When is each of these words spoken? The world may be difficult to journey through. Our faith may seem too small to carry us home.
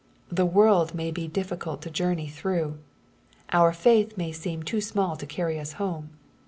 The 0.31 0.47
world 0.47 0.95
may 0.95 1.11
be 1.11 1.27
difficult 1.27 1.83
to 1.83 1.91
journey 1.91 2.27
through. 2.27 2.79
Our 3.53 3.71
faith 3.71 4.17
may 4.17 4.31
seem 4.31 4.63
too 4.63 4.81
small 4.81 5.15
to 5.15 5.27
carry 5.27 5.59
us 5.59 5.73
home. 5.73 6.09